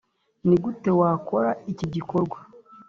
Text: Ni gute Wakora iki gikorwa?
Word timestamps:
Ni 0.47 0.55
gute 0.63 0.89
Wakora 0.99 1.51
iki 1.71 1.85
gikorwa? 1.93 2.37